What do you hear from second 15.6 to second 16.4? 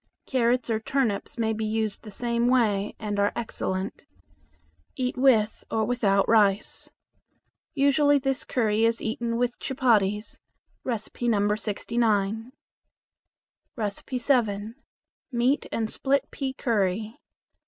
and Split